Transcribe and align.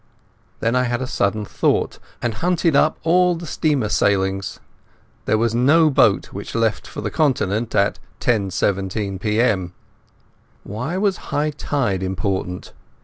Then 0.61 0.75
I 0.75 0.85
had 0.85 0.99
a 0.99 1.05
sudden 1.05 1.45
thought, 1.45 1.99
and 2.23 2.33
hunted 2.41 2.75
up 2.75 2.97
all 3.03 3.35
the 3.35 3.45
steamer 3.45 3.87
sailings. 3.87 4.59
There 5.25 5.37
was 5.37 5.53
no 5.53 5.91
boat 5.91 6.33
which 6.33 6.55
left 6.55 6.87
for 6.87 7.01
the 7.01 7.11
Continent 7.11 7.75
at 7.75 7.99
10.17 8.19 9.21
p.m. 9.21 9.73
Why 10.63 10.97
was 10.97 11.17
high 11.29 11.51
tide 11.51 12.01
so 12.01 12.05
important? 12.07 12.73